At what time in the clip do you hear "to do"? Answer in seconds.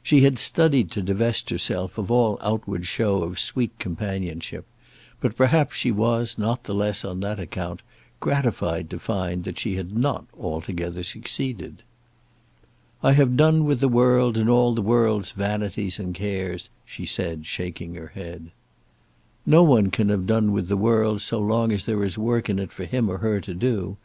23.40-23.96